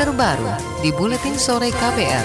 terbaru 0.00 0.48
di 0.80 0.88
Buletin 0.96 1.36
Sore 1.36 1.68
KPR. 1.68 2.24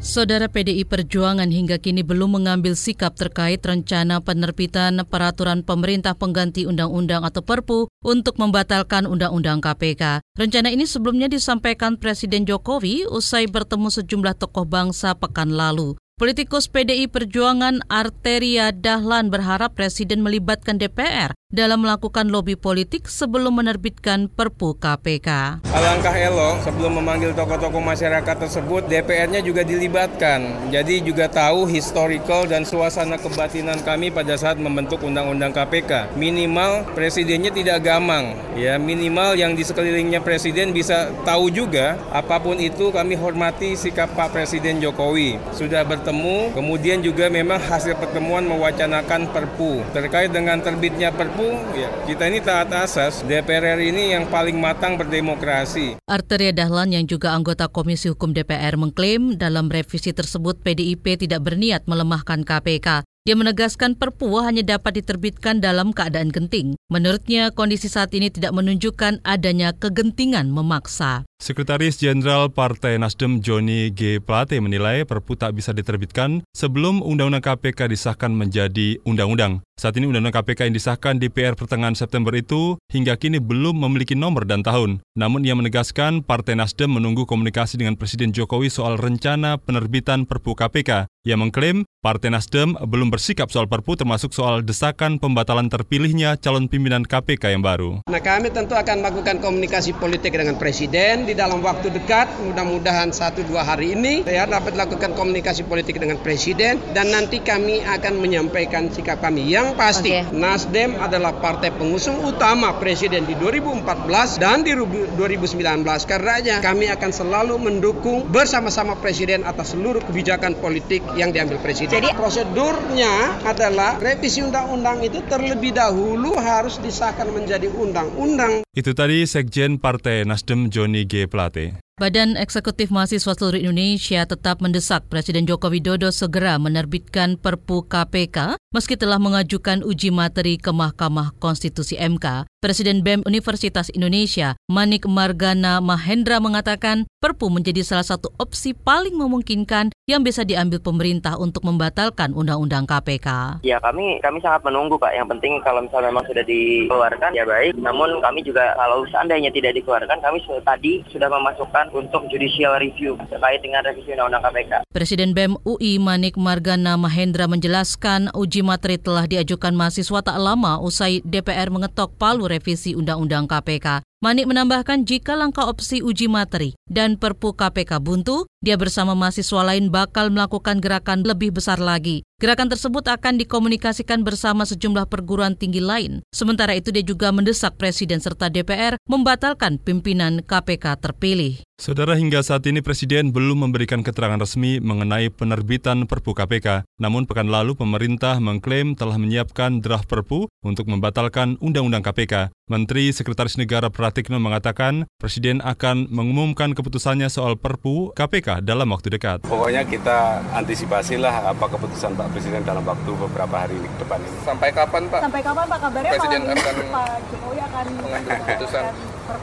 Saudara 0.00 0.48
PDI 0.48 0.88
Perjuangan 0.88 1.52
hingga 1.52 1.76
kini 1.76 2.00
belum 2.00 2.40
mengambil 2.40 2.72
sikap 2.72 3.12
terkait 3.12 3.60
rencana 3.60 4.24
penerbitan 4.24 5.04
peraturan 5.04 5.60
pemerintah 5.60 6.16
pengganti 6.16 6.64
undang-undang 6.64 7.28
atau 7.28 7.44
Perpu 7.44 7.92
untuk 8.00 8.40
membatalkan 8.40 9.04
undang-undang 9.04 9.60
KPK. 9.60 10.24
Rencana 10.32 10.72
ini 10.72 10.88
sebelumnya 10.88 11.28
disampaikan 11.28 12.00
Presiden 12.00 12.48
Jokowi 12.48 13.04
usai 13.04 13.44
bertemu 13.44 13.92
sejumlah 13.92 14.40
tokoh 14.40 14.64
bangsa 14.64 15.12
pekan 15.12 15.52
lalu. 15.52 15.92
Politikus 16.14 16.70
PDI 16.70 17.10
Perjuangan 17.10 17.82
Arteria 17.90 18.70
Dahlan 18.70 19.34
berharap 19.34 19.74
Presiden 19.74 20.22
melibatkan 20.22 20.78
DPR 20.78 21.34
dalam 21.50 21.86
melakukan 21.86 22.30
lobi 22.30 22.54
politik 22.54 23.06
sebelum 23.06 23.62
menerbitkan 23.62 24.26
Perpu 24.26 24.74
KPK. 24.74 25.62
Alangkah 25.70 26.14
elok 26.14 26.66
sebelum 26.66 26.98
memanggil 27.02 27.30
tokoh-tokoh 27.34 27.78
masyarakat 27.78 28.46
tersebut, 28.46 28.90
DPR-nya 28.90 29.42
juga 29.42 29.62
dilibatkan. 29.62 30.70
Jadi 30.74 31.02
juga 31.02 31.30
tahu 31.30 31.66
historical 31.70 32.46
dan 32.50 32.66
suasana 32.66 33.18
kebatinan 33.18 33.82
kami 33.82 34.10
pada 34.10 34.34
saat 34.34 34.54
membentuk 34.58 35.02
Undang-Undang 35.02 35.50
KPK. 35.50 36.14
Minimal 36.18 36.94
presidennya 36.94 37.54
tidak 37.54 37.86
gamang, 37.86 38.34
ya 38.58 38.78
minimal 38.78 39.38
yang 39.38 39.54
di 39.54 39.62
sekelilingnya 39.62 40.22
presiden 40.22 40.74
bisa 40.74 41.10
tahu 41.22 41.54
juga 41.54 41.98
apa 42.10 42.38
pun 42.42 42.58
itu 42.58 42.90
kami 42.90 43.14
hormati 43.14 43.78
sikap 43.78 44.14
Pak 44.14 44.34
Presiden 44.34 44.82
Jokowi. 44.82 45.38
Sudah 45.54 45.86
bertemu, 46.04 46.52
kemudian 46.52 47.00
juga 47.00 47.32
memang 47.32 47.56
hasil 47.56 47.96
pertemuan 47.96 48.44
mewacanakan 48.44 49.32
Perpu 49.32 49.80
terkait 49.96 50.28
dengan 50.28 50.60
terbitnya 50.60 51.08
Perpu 51.08 51.48
ya 51.72 51.88
kita 52.04 52.28
ini 52.28 52.44
taat 52.44 52.68
asas 52.76 53.24
DPR 53.24 53.80
RI 53.80 53.88
ini 53.88 54.12
yang 54.12 54.28
paling 54.28 54.60
matang 54.60 55.00
berdemokrasi. 55.00 55.96
Arteria 56.04 56.52
Dahlan 56.52 56.92
yang 56.92 57.08
juga 57.08 57.32
anggota 57.32 57.72
Komisi 57.72 58.12
Hukum 58.12 58.36
DPR 58.36 58.76
mengklaim 58.76 59.40
dalam 59.40 59.72
revisi 59.72 60.12
tersebut 60.12 60.60
PDIP 60.60 61.24
tidak 61.24 61.40
berniat 61.40 61.88
melemahkan 61.88 62.44
KPK. 62.44 63.13
Dia 63.24 63.40
menegaskan 63.40 63.96
Perpu 63.96 64.36
hanya 64.44 64.60
dapat 64.60 65.00
diterbitkan 65.00 65.56
dalam 65.56 65.96
keadaan 65.96 66.28
genting. 66.28 66.76
Menurutnya, 66.92 67.48
kondisi 67.56 67.88
saat 67.88 68.12
ini 68.12 68.28
tidak 68.28 68.52
menunjukkan 68.52 69.24
adanya 69.24 69.72
kegentingan 69.72 70.52
memaksa. 70.52 71.24
Sekretaris 71.40 71.96
Jenderal 71.96 72.52
Partai 72.52 73.00
Nasdem 73.00 73.40
Joni 73.40 73.88
G. 73.96 74.20
Plate 74.20 74.60
menilai 74.60 75.08
Perpu 75.08 75.40
tak 75.40 75.56
bisa 75.56 75.72
diterbitkan 75.72 76.44
sebelum 76.52 77.00
Undang-Undang 77.00 77.48
KPK 77.48 77.88
disahkan 77.88 78.28
menjadi 78.28 79.00
undang-undang. 79.08 79.64
Saat 79.80 79.96
ini 79.96 80.04
Undang-Undang 80.04 80.44
KPK 80.44 80.68
yang 80.68 80.76
disahkan 80.76 81.16
DPR 81.16 81.56
pertengahan 81.56 81.96
September 81.96 82.36
itu 82.36 82.76
hingga 82.92 83.16
kini 83.16 83.40
belum 83.40 83.80
memiliki 83.80 84.12
nomor 84.12 84.44
dan 84.44 84.60
tahun. 84.60 85.00
Namun 85.16 85.48
ia 85.48 85.56
menegaskan 85.56 86.28
Partai 86.28 86.60
Nasdem 86.60 86.92
menunggu 86.92 87.24
komunikasi 87.24 87.80
dengan 87.80 87.96
Presiden 87.96 88.36
Jokowi 88.36 88.68
soal 88.68 89.00
rencana 89.00 89.56
penerbitan 89.56 90.28
Perpu 90.28 90.52
KPK. 90.52 91.08
Ia 91.24 91.40
mengklaim 91.40 91.88
Partai 92.04 92.28
Nasdem 92.28 92.76
belum 92.76 93.08
bersikap 93.08 93.48
soal 93.48 93.64
Perpu 93.64 93.96
termasuk 93.96 94.36
soal 94.36 94.60
desakan 94.60 95.16
pembatalan 95.16 95.72
terpilihnya 95.72 96.36
calon 96.36 96.68
pimpinan 96.68 97.00
KPK 97.00 97.56
yang 97.56 97.64
baru. 97.64 98.04
Nah 98.04 98.20
kami 98.20 98.52
tentu 98.52 98.76
akan 98.76 99.00
melakukan 99.00 99.40
komunikasi 99.40 99.96
politik 99.96 100.36
dengan 100.36 100.60
Presiden 100.60 101.24
di 101.24 101.32
dalam 101.32 101.64
waktu 101.64 101.88
dekat, 101.96 102.28
mudah-mudahan 102.44 103.08
satu 103.08 103.40
dua 103.48 103.64
hari 103.64 103.96
ini 103.96 104.20
ya 104.28 104.44
dapat 104.44 104.76
lakukan 104.76 105.16
komunikasi 105.16 105.64
politik 105.64 105.96
dengan 105.96 106.20
Presiden 106.20 106.76
dan 106.92 107.08
nanti 107.08 107.40
kami 107.40 107.80
akan 107.80 108.20
menyampaikan 108.20 108.92
sikap 108.92 109.24
kami. 109.24 109.48
Yang 109.48 109.80
pasti 109.80 110.12
okay. 110.12 110.28
Nasdem 110.28 110.92
adalah 111.00 111.40
partai 111.40 111.72
pengusung 111.72 112.20
utama 112.20 112.76
Presiden 112.76 113.24
di 113.24 113.32
2014 113.40 114.44
dan 114.44 114.60
di 114.60 114.76
2019 114.76 115.56
karenanya 116.04 116.60
kami 116.60 116.92
akan 116.92 117.10
selalu 117.16 117.56
mendukung 117.56 118.28
bersama-sama 118.28 118.92
Presiden 119.00 119.40
atas 119.48 119.72
seluruh 119.72 120.04
kebijakan 120.04 120.60
politik 120.60 121.00
yang 121.14 121.30
diambil 121.30 121.58
Presiden. 121.62 122.00
Jadi 122.00 122.10
prosedurnya 122.14 123.42
adalah 123.46 123.98
revisi 123.98 124.42
undang-undang 124.42 125.02
itu 125.02 125.22
terlebih 125.26 125.74
dahulu 125.74 126.34
harus 126.38 126.78
disahkan 126.82 127.30
menjadi 127.30 127.70
undang-undang. 127.70 128.66
Itu 128.74 128.92
tadi 128.92 129.22
Sekjen 129.26 129.78
Partai 129.78 130.26
Nasdem 130.26 130.70
Joni 130.70 131.06
G. 131.06 131.30
Plate. 131.30 131.83
Badan 131.94 132.34
Eksekutif 132.34 132.90
Mahasiswa 132.90 133.38
Seluruh 133.38 133.54
Indonesia 133.54 134.26
tetap 134.26 134.58
mendesak 134.58 135.06
Presiden 135.06 135.46
Joko 135.46 135.70
Widodo 135.70 136.10
segera 136.10 136.58
menerbitkan 136.58 137.38
Perpu 137.38 137.86
KPK 137.86 138.58
meski 138.74 138.98
telah 138.98 139.22
mengajukan 139.22 139.86
uji 139.86 140.10
materi 140.10 140.58
ke 140.58 140.74
Mahkamah 140.74 141.38
Konstitusi 141.38 141.94
MK. 141.94 142.50
Presiden 142.58 143.06
BEM 143.06 143.22
Universitas 143.28 143.94
Indonesia, 143.94 144.58
Manik 144.66 145.06
Margana 145.06 145.78
Mahendra 145.78 146.42
mengatakan 146.42 147.06
Perpu 147.22 147.46
menjadi 147.46 147.86
salah 147.86 148.02
satu 148.02 148.34
opsi 148.42 148.74
paling 148.74 149.14
memungkinkan 149.14 149.94
yang 150.04 150.20
bisa 150.20 150.44
diambil 150.44 150.80
pemerintah 150.82 151.40
untuk 151.40 151.64
membatalkan 151.64 152.36
Undang-Undang 152.36 152.84
KPK. 152.84 153.28
Ya 153.64 153.80
kami 153.80 154.20
kami 154.20 154.40
sangat 154.44 154.60
menunggu 154.66 155.00
Pak. 155.00 155.14
Yang 155.16 155.36
penting 155.36 155.52
kalau 155.64 155.80
misalnya 155.80 156.12
memang 156.12 156.26
sudah 156.28 156.44
dikeluarkan 156.44 157.30
ya 157.32 157.44
baik. 157.48 157.76
Namun 157.80 158.20
kami 158.20 158.44
juga 158.44 158.76
kalau 158.76 159.06
seandainya 159.08 159.48
tidak 159.54 159.76
dikeluarkan 159.76 160.20
kami 160.20 160.40
tadi 160.64 161.00
sudah 161.08 161.28
memasukkan 161.32 161.83
untuk 161.92 162.24
judicial 162.32 162.78
review 162.78 163.18
terkait 163.28 163.60
dengan 163.60 163.84
revisi 163.84 164.14
Undang-Undang 164.14 164.44
KPK. 164.48 164.72
Presiden 164.94 165.36
BEM 165.36 165.58
UI 165.66 165.98
Manik 166.00 166.38
Margana 166.38 166.94
Mahendra 166.94 167.44
menjelaskan 167.50 168.32
uji 168.32 168.62
materi 168.62 168.96
telah 168.96 169.28
diajukan 169.28 169.74
mahasiswa 169.74 170.22
tak 170.22 170.38
lama 170.38 170.80
usai 170.80 171.20
DPR 171.26 171.68
mengetok 171.68 172.14
palu 172.16 172.46
revisi 172.48 172.94
Undang-Undang 172.94 173.50
KPK. 173.50 174.00
Manik 174.24 174.48
menambahkan 174.48 175.04
jika 175.04 175.36
langkah 175.36 175.68
opsi 175.68 176.00
uji 176.00 176.32
materi 176.32 176.72
dan 176.88 177.20
Perpu 177.20 177.52
KPK 177.52 178.00
buntu, 178.00 178.48
dia 178.64 178.80
bersama 178.80 179.12
mahasiswa 179.12 179.60
lain 179.60 179.92
bakal 179.92 180.32
melakukan 180.32 180.80
gerakan 180.80 181.28
lebih 181.28 181.52
besar 181.52 181.76
lagi. 181.76 182.24
Gerakan 182.40 182.72
tersebut 182.72 183.04
akan 183.04 183.36
dikomunikasikan 183.36 184.24
bersama 184.24 184.64
sejumlah 184.64 185.12
perguruan 185.12 185.60
tinggi 185.60 185.84
lain. 185.84 186.24
Sementara 186.32 186.72
itu 186.72 186.88
dia 186.88 187.04
juga 187.04 187.32
mendesak 187.36 187.76
Presiden 187.76 188.24
serta 188.24 188.48
DPR 188.48 188.96
membatalkan 189.04 189.76
pimpinan 189.76 190.40
KPK 190.40 191.04
terpilih. 191.04 191.60
Saudara 191.76 192.16
hingga 192.16 192.40
saat 192.40 192.64
ini 192.64 192.80
Presiden 192.80 193.28
belum 193.28 193.68
memberikan 193.68 194.00
keterangan 194.00 194.40
resmi 194.40 194.80
mengenai 194.80 195.28
penerbitan 195.28 196.08
Perpu 196.08 196.32
KPK. 196.32 196.86
Namun 197.00 197.28
pekan 197.28 197.52
lalu 197.52 197.76
pemerintah 197.76 198.40
mengklaim 198.40 198.96
telah 198.96 199.20
menyiapkan 199.20 199.84
draft 199.84 200.08
Perpu 200.08 200.48
untuk 200.64 200.88
membatalkan 200.88 201.60
Undang-Undang 201.60 202.02
KPK. 202.06 202.54
Menteri 202.64 203.12
Sekretaris 203.12 203.60
Negara 203.60 203.92
Pratikno 203.92 204.40
mengatakan 204.40 205.04
Presiden 205.20 205.60
akan 205.60 206.08
mengumumkan 206.08 206.72
keputusannya 206.72 207.28
soal 207.28 207.60
Perpu 207.60 208.16
KPK 208.16 208.64
dalam 208.64 208.88
waktu 208.88 209.12
dekat. 209.12 209.44
Pokoknya 209.44 209.84
kita 209.84 210.40
antisipasilah 210.56 211.44
apa 211.44 211.60
keputusan 211.60 212.16
Pak 212.16 212.32
Presiden 212.32 212.64
dalam 212.64 212.80
waktu 212.88 213.12
beberapa 213.20 213.68
hari 213.68 213.76
ke 213.76 213.96
depan 214.00 214.16
ini. 214.16 214.38
Sampai 214.48 214.72
kapan 214.72 215.12
Pak? 215.12 215.20
Sampai 215.28 215.44
kapan 215.44 215.64
Pak 215.68 215.78
kabarnya 215.84 216.10
Presiden 216.16 216.40
akan 216.48 216.74
Pak 216.88 217.08
Jokowi 217.28 217.58
akan 217.60 217.84
mengambil 218.00 218.32
keputusan? 218.32 218.84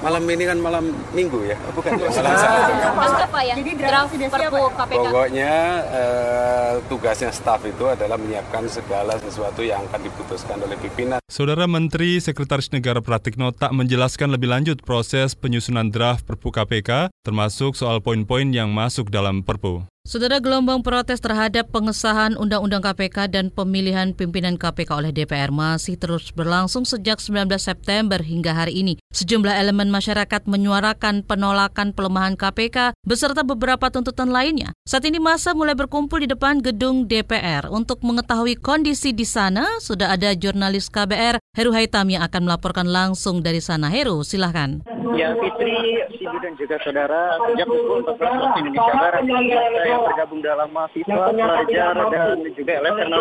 Malam 0.02 0.24
ini 0.30 0.44
kan 0.46 0.58
malam 0.58 0.86
minggu 1.14 1.46
ya, 1.46 1.58
oh, 1.70 1.74
bukan 1.78 1.98
malam 1.98 2.14
Sabtu. 2.14 2.74
apa 3.22 3.40
ya? 3.46 3.54
Jadi 3.58 3.72
draft 3.78 4.14
Perpu 4.14 4.64
KPK. 4.78 4.98
Pokoknya 4.98 5.54
eh, 5.90 6.74
tugasnya 6.90 7.30
staf 7.34 7.62
itu 7.66 7.86
adalah 7.90 8.18
menyiapkan 8.18 8.66
segala 8.70 9.18
sesuatu 9.18 9.62
yang 9.66 9.82
akan 9.90 10.02
diputuskan 10.06 10.58
oleh 10.62 10.78
pimpinan. 10.78 11.20
Saudara 11.30 11.66
Menteri 11.66 12.18
Sekretaris 12.22 12.70
Negara 12.74 13.02
Pratikno 13.02 13.50
tak 13.54 13.74
menjelaskan 13.74 14.34
lebih 14.34 14.50
lanjut 14.50 14.78
proses 14.86 15.34
penyusunan 15.34 15.90
draft 15.90 16.26
Perpu 16.26 16.54
KPK, 16.54 17.14
termasuk 17.26 17.74
soal 17.78 18.02
poin-poin 18.02 18.50
yang 18.50 18.70
masuk 18.74 19.10
dalam 19.10 19.42
Perpu. 19.42 19.86
Saudara 20.02 20.42
gelombang 20.42 20.82
protes 20.82 21.22
terhadap 21.22 21.70
pengesahan 21.70 22.34
Undang-Undang 22.34 22.82
KPK 22.90 23.30
dan 23.30 23.54
pemilihan 23.54 24.18
pimpinan 24.18 24.58
KPK 24.58 24.98
oleh 24.98 25.14
DPR 25.14 25.54
masih 25.54 25.94
terus 25.94 26.34
berlangsung 26.34 26.90
sejak 26.90 27.22
19 27.22 27.46
September 27.62 28.18
hingga 28.18 28.58
hari 28.58 28.82
ini. 28.82 28.98
Sejumlah 29.14 29.62
elemen 29.62 29.94
masyarakat 29.94 30.50
menyuarakan 30.50 31.22
penolakan 31.22 31.94
pelemahan 31.94 32.34
KPK 32.34 32.98
beserta 33.06 33.46
beberapa 33.46 33.94
tuntutan 33.94 34.34
lainnya. 34.34 34.74
Saat 34.90 35.06
ini 35.06 35.22
masa 35.22 35.54
mulai 35.54 35.78
berkumpul 35.78 36.26
di 36.26 36.34
depan 36.34 36.66
gedung 36.66 37.06
DPR 37.06 37.70
untuk 37.70 38.02
mengetahui 38.02 38.58
kondisi 38.58 39.14
di 39.14 39.30
sana. 39.30 39.70
Sudah 39.78 40.18
ada 40.18 40.34
jurnalis 40.34 40.90
KBR 40.90 41.38
Heru 41.54 41.78
Haitam 41.78 42.10
yang 42.10 42.26
akan 42.26 42.50
melaporkan 42.50 42.90
langsung 42.90 43.46
dari 43.46 43.62
sana. 43.62 43.94
Heru, 43.94 44.26
silahkan. 44.26 44.82
Ya, 45.12 45.36
Fitri, 45.36 45.78
Ibu 46.22 46.38
dan 46.40 46.54
juga 46.56 46.76
saudara, 46.84 47.36
sejak 47.52 47.68
pukul 47.68 48.00
14 48.06 48.18
waktu 48.22 48.60
Indonesia 48.64 48.94
Barat, 48.96 49.22
saya 49.28 49.98
bergabung 50.00 50.42
dalam 50.44 50.70
mahasiswa, 50.72 51.26
pelajar, 51.32 51.94
dan 52.12 52.38
juga 52.56 52.72
LSM 52.80 53.12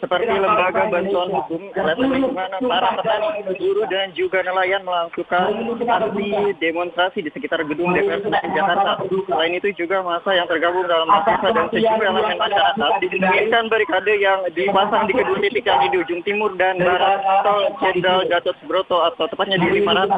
seperti 0.00 0.32
lembaga 0.32 0.82
bantuan 0.88 1.28
hukum, 1.32 1.62
LSM 1.72 2.10
di 2.12 2.32
mana 2.32 2.56
para 2.60 2.88
petani, 3.00 3.28
buruh, 3.56 3.86
dan 3.88 4.12
juga 4.16 4.38
nelayan 4.44 4.82
melakukan 4.86 5.48
aksi 5.84 6.28
demonstrasi 6.60 7.18
di 7.24 7.30
sekitar 7.32 7.64
gedung 7.68 7.92
DPR 7.92 8.22
Senayan 8.24 8.50
Jakarta. 8.52 9.02
Selain 9.06 9.52
itu 9.52 9.68
juga 9.76 10.00
masa 10.00 10.30
yang 10.36 10.48
tergabung 10.48 10.86
dalam 10.88 11.06
mahasiswa 11.08 11.48
dan 11.52 11.66
sejumlah 11.72 12.06
elemen 12.06 12.36
masyarakat 12.38 12.74
menginginkan 12.76 13.64
barikade 13.68 14.12
yang 14.20 14.40
dipasang 14.52 15.04
di 15.10 15.12
kedua 15.16 15.38
titik 15.42 15.64
yang 15.66 15.80
di 15.90 15.98
ujung 16.00 16.20
timur 16.22 16.50
dan 16.54 16.78
barat 16.80 17.20
tol 17.42 17.62
Jenderal 17.82 18.24
Gatot 18.28 18.56
Subroto 18.62 18.98
atau 19.02 19.26
tepatnya 19.28 19.58
di 19.60 19.82
500 19.82 20.10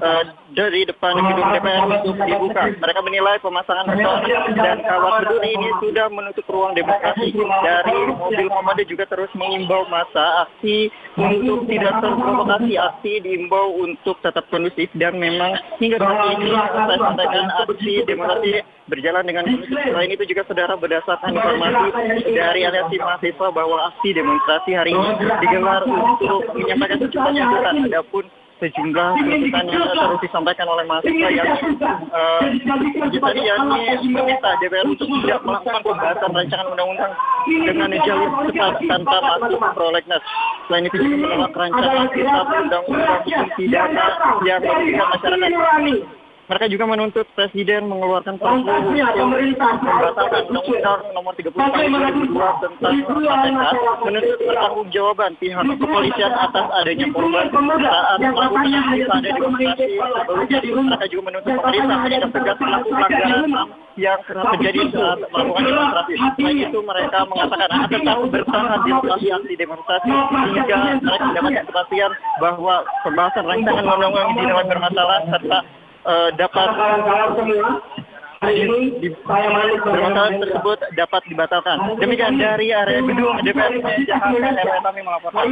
uh, 0.00 0.22
dari 0.50 0.82
depan 0.82 1.14
gedung 1.14 1.50
DPR 1.54 1.84
untuk 1.86 2.16
dibuka. 2.18 2.62
Mereka 2.74 3.00
menilai 3.06 3.36
pemasangan 3.38 3.86
beton 3.86 4.18
dan 4.58 4.82
kawat 4.82 5.22
berduri 5.22 5.50
ini 5.54 5.68
sudah 5.78 6.06
menutup 6.10 6.46
ruang 6.50 6.74
demonstrasi. 6.74 7.30
Dari 7.38 7.98
mobil 8.10 8.46
Muhammadiyah 8.50 8.88
juga 8.90 9.04
terus 9.06 9.30
mengimbau 9.38 9.86
masa 9.86 10.46
aksi 10.48 10.90
untuk 11.14 11.66
tidak 11.70 12.02
terprovokasi. 12.02 12.72
Aksi 12.80 13.12
diimbau 13.22 13.78
untuk 13.78 14.18
tetap 14.24 14.46
kondusif 14.50 14.90
dan 14.98 15.16
memang 15.18 15.54
hingga 15.78 16.02
saat 16.02 16.34
ini 16.38 16.50
saya 16.50 16.98
sampaikan 16.98 17.46
aksi 17.62 17.92
demonstrasi 18.06 18.50
berjalan 18.90 19.24
dengan 19.24 19.42
kondusif. 19.46 19.78
Selain 19.86 20.10
itu 20.10 20.24
juga 20.26 20.42
saudara 20.50 20.74
berdasarkan 20.74 21.30
informasi 21.30 21.88
dari 22.34 22.60
aliansi 22.66 22.96
mahasiswa 22.98 23.48
bahwa 23.54 23.76
aksi 23.94 24.08
demonstrasi 24.18 24.70
hari 24.74 24.90
ini 24.90 25.10
digelar 25.46 25.82
untuk 25.86 26.42
menyampaikan 26.58 26.98
sejumlah 26.98 27.32
tuntutan. 27.38 27.74
Adapun 27.86 28.24
sejumlah 28.60 29.10
tuntutan 29.16 29.64
yang 29.72 29.88
terus 29.88 30.20
disampaikan 30.20 30.68
oleh 30.68 30.84
mahasiswa 30.84 31.28
yang 31.32 31.48
uh, 32.12 32.40
tadi 33.10 33.40
yakni 33.40 33.82
meminta 34.12 34.50
DPR 34.60 34.86
untuk 34.86 35.08
tidak 35.24 35.40
melakukan 35.42 35.80
pembahasan 35.80 36.30
rancangan 36.30 36.66
undang-undang 36.68 37.12
dengan 37.48 37.90
jalur 38.04 38.30
cepat 38.52 38.74
tanpa 38.84 39.16
masuk 39.40 39.60
prolegnas. 39.72 40.22
Selain 40.68 40.84
itu 40.86 40.96
juga 41.00 41.16
menolak 41.24 41.52
rancangan 41.56 42.06
kitab 42.12 42.46
undang-undang 42.52 43.18
hukum 43.24 43.48
pidana 43.56 44.06
yang 44.44 44.60
merugikan 44.60 45.06
masyarakat. 45.08 46.19
Mereka 46.50 46.66
juga 46.66 46.82
menuntut 46.82 47.30
Presiden 47.38 47.86
mengeluarkan 47.86 48.34
perpu 48.34 48.74
membatalkan 48.90 50.50
Undang-Undang 50.50 51.00
Nomor 51.14 51.30
30 51.38 51.54
Tahun 51.54 51.70
2002 51.78 52.66
tentang 52.66 52.94
KPK, 53.06 53.62
menuntut 54.02 54.38
pertanggungjawaban 54.42 55.32
pihak 55.38 55.62
kepolisian 55.62 56.32
atas 56.34 56.66
adanya 56.74 57.06
korban 57.14 57.46
saat 57.54 58.18
melakukan 58.18 58.82
pada 59.06 59.28
demonstrasi 59.30 59.86
sebelumnya. 59.94 60.82
Mereka 60.90 61.06
juga 61.14 61.22
menuntut 61.22 61.54
pemerintah 61.54 61.96
menindak 62.02 62.30
tegas 62.34 62.56
pelaku 62.58 62.88
pelanggaran 62.98 63.50
yang 63.94 64.20
terjadi 64.26 64.80
saat 64.90 65.18
melakukan 65.30 65.62
demonstrasi. 65.70 66.12
Selain 66.18 66.58
itu 66.66 66.78
mereka 66.82 67.18
mengatakan 67.30 67.68
akan 67.70 67.88
tetap 67.94 68.16
bertahan 68.26 68.80
di 68.82 68.90
lokasi 68.90 69.26
aksi 69.30 69.54
demonstrasi 69.54 70.10
hingga 70.50 70.76
mereka 70.98 71.24
mendapatkan 71.30 71.64
kepastian 71.70 72.10
bahwa 72.42 72.74
pembahasan 73.06 73.46
rancangan 73.46 73.86
undang-undang 73.86 74.34
dinilai 74.34 74.66
bermasalah 74.66 75.18
serta 75.30 75.62
uh, 76.04 76.28
dapat 76.36 76.68
permasalahan 78.40 80.40
tersebut 80.40 80.78
dapat 80.96 81.22
dibatalkan. 81.28 81.76
Demikian 82.00 82.40
dari 82.40 82.72
area 82.72 83.04
gedung 83.04 83.36
DPR 83.44 83.76
kami 84.80 85.04
melaporkan. 85.04 85.44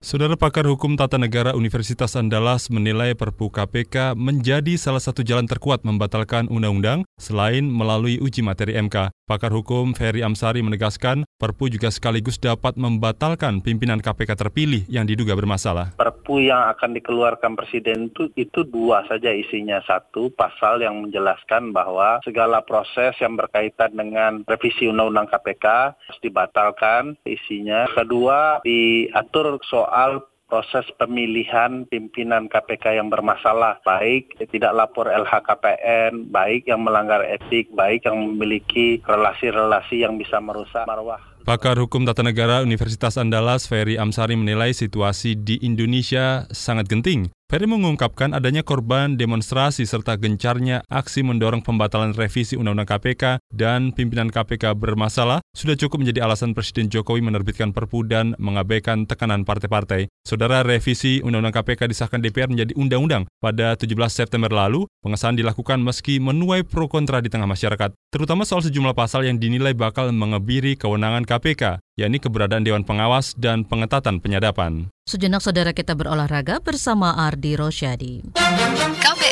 Saudara 0.00 0.32
pakar 0.32 0.64
hukum 0.64 0.96
tata 0.96 1.20
negara 1.20 1.52
Universitas 1.52 2.16
Andalas 2.16 2.72
menilai 2.72 3.12
Perpu 3.12 3.52
KPK 3.52 4.16
menjadi 4.16 4.80
salah 4.80 5.04
satu 5.04 5.20
jalan 5.20 5.44
terkuat 5.44 5.84
membatalkan 5.84 6.48
undang-undang 6.48 7.04
selain 7.20 7.68
melalui 7.68 8.16
uji 8.20 8.40
materi 8.40 8.76
MK. 8.80 9.12
Pakar 9.24 9.56
hukum 9.56 9.96
Ferry 9.96 10.20
Amsari 10.20 10.60
menegaskan 10.60 11.24
Perpu 11.40 11.72
juga 11.72 11.88
sekaligus 11.88 12.36
dapat 12.36 12.76
membatalkan 12.76 13.64
pimpinan 13.64 14.00
KPK 14.00 14.36
terpilih 14.36 14.84
yang 14.88 15.08
diduga 15.08 15.32
bermasalah. 15.32 15.96
Perpu 15.96 16.44
yang 16.44 16.68
akan 16.72 16.92
dikeluarkan 16.92 17.56
Presiden 17.56 18.12
itu, 18.12 18.28
itu 18.36 18.60
dua 18.68 19.00
saja 19.08 19.32
isinya. 19.32 19.80
Satu, 19.88 20.28
pasal 20.36 20.84
yang 20.84 21.00
menjelaskan 21.00 21.72
bahwa 21.72 22.13
segala 22.22 22.62
proses 22.62 23.16
yang 23.18 23.34
berkaitan 23.34 23.96
dengan 23.96 24.46
revisi 24.46 24.86
Undang-Undang 24.86 25.32
KPK 25.34 25.66
harus 25.96 26.20
dibatalkan 26.22 27.18
isinya. 27.26 27.90
Kedua, 27.90 28.62
diatur 28.62 29.58
soal 29.66 30.22
proses 30.54 30.86
pemilihan 31.00 31.88
pimpinan 31.88 32.46
KPK 32.46 33.00
yang 33.00 33.08
bermasalah, 33.10 33.80
baik 33.82 34.38
tidak 34.54 34.76
lapor 34.76 35.10
LHKPN, 35.10 36.30
baik 36.30 36.68
yang 36.68 36.84
melanggar 36.84 37.24
etik, 37.24 37.72
baik 37.74 38.06
yang 38.06 38.20
memiliki 38.20 39.02
relasi-relasi 39.02 40.04
yang 40.04 40.14
bisa 40.20 40.38
merusak 40.38 40.84
marwah. 40.86 41.18
Pakar 41.44 41.76
Hukum 41.76 42.08
Tata 42.08 42.24
Negara 42.24 42.64
Universitas 42.64 43.20
Andalas 43.20 43.68
Ferry 43.68 44.00
Amsari 44.00 44.32
menilai 44.32 44.72
situasi 44.72 45.36
di 45.36 45.60
Indonesia 45.60 46.48
sangat 46.48 46.88
genting 46.88 47.28
Ferry 47.54 47.70
mengungkapkan 47.70 48.34
adanya 48.34 48.66
korban 48.66 49.14
demonstrasi 49.14 49.86
serta 49.86 50.18
gencarnya 50.18 50.82
aksi 50.90 51.22
mendorong 51.22 51.62
pembatalan 51.62 52.10
revisi 52.10 52.58
Undang-Undang 52.58 52.98
KPK 52.98 53.38
dan 53.54 53.94
pimpinan 53.94 54.26
KPK 54.26 54.74
bermasalah 54.74 55.38
sudah 55.54 55.78
cukup 55.78 56.02
menjadi 56.02 56.26
alasan 56.26 56.50
Presiden 56.50 56.90
Jokowi 56.90 57.22
menerbitkan 57.22 57.70
Perpu 57.70 58.02
dan 58.10 58.34
mengabaikan 58.42 59.06
tekanan 59.06 59.46
partai-partai. 59.46 60.10
Saudara 60.26 60.66
revisi 60.66 61.22
Undang-Undang 61.22 61.54
KPK 61.54 61.86
disahkan 61.94 62.18
DPR 62.26 62.50
menjadi 62.50 62.74
undang-undang 62.74 63.30
pada 63.38 63.78
17 63.78 63.86
September 64.10 64.50
lalu. 64.50 64.90
Pengesahan 65.06 65.38
dilakukan 65.38 65.78
meski 65.78 66.18
menuai 66.18 66.66
pro 66.66 66.90
kontra 66.90 67.22
di 67.22 67.30
tengah 67.30 67.46
masyarakat, 67.46 67.94
terutama 68.10 68.42
soal 68.42 68.66
sejumlah 68.66 68.98
pasal 68.98 69.30
yang 69.30 69.38
dinilai 69.38 69.78
bakal 69.78 70.10
mengebiri 70.10 70.74
kewenangan 70.74 71.22
KPK 71.22 71.78
yakni 71.94 72.18
keberadaan 72.18 72.66
Dewan 72.66 72.82
Pengawas 72.82 73.38
dan 73.38 73.62
pengetatan 73.62 74.18
penyadapan. 74.18 74.90
Sejenak 75.04 75.44
saudara 75.44 75.76
kita 75.76 75.92
berolahraga 75.92 76.64
bersama 76.64 77.12
Ardi 77.28 77.60
Rosyadi. 77.60 78.24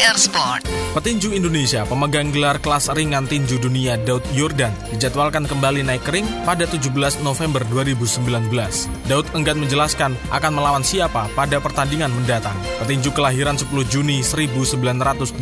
KPR 0.02 0.18
Sport. 0.18 0.62
Petinju 0.98 1.30
Indonesia 1.30 1.86
pemegang 1.86 2.34
gelar 2.34 2.58
kelas 2.58 2.90
ringan 2.90 3.22
tinju 3.24 3.62
dunia 3.62 3.94
Daud 4.02 4.26
Yordan 4.34 4.74
dijadwalkan 4.90 5.46
kembali 5.46 5.86
naik 5.86 6.02
ring 6.10 6.26
pada 6.42 6.66
17 6.66 7.22
November 7.22 7.62
2019. 7.70 8.50
Daud 9.06 9.26
enggan 9.38 9.62
menjelaskan 9.62 10.18
akan 10.34 10.52
melawan 10.58 10.82
siapa 10.82 11.30
pada 11.38 11.62
pertandingan 11.62 12.10
mendatang. 12.10 12.58
Petinju 12.82 13.14
kelahiran 13.14 13.54
10 13.54 13.70
Juni 13.86 14.26
1987 14.26 15.38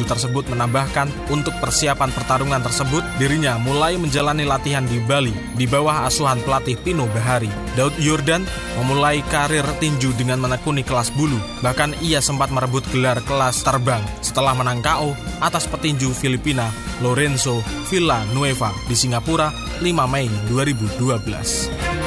tersebut 0.00 0.44
menambahkan 0.48 1.12
untuk 1.28 1.52
persiapan 1.60 2.08
pertarungan 2.08 2.64
tersebut 2.64 3.04
dirinya 3.20 3.60
mulai 3.60 4.00
menjalani 4.00 4.48
latihan 4.48 4.88
di 4.88 4.96
Bali 5.04 5.36
di 5.60 5.68
bawah 5.68 6.08
asuhan 6.08 6.40
pelatih 6.40 6.80
Pino 6.80 7.04
Bahari. 7.12 7.52
Daud 7.76 7.94
Yordan 8.00 8.48
memulai 8.80 9.22
karir 9.30 9.66
tinju 9.78 10.14
dengan 10.18 10.42
menekuni 10.42 10.82
kelas 10.82 11.14
bulu. 11.14 11.38
Bahkan 11.62 12.02
ia 12.02 12.18
sempat 12.18 12.50
merebut 12.50 12.82
gelar 12.90 13.22
kelas 13.22 13.62
terbang 13.74 14.06
setelah 14.22 14.54
menang 14.54 14.78
KO 14.78 15.18
atas 15.42 15.66
petinju 15.66 16.14
Filipina 16.14 16.70
Lorenzo 17.02 17.58
Villanueva 17.90 18.70
di 18.86 18.94
Singapura 18.94 19.50
5 19.82 19.90
Mei 20.06 20.30
2012. 20.46 22.03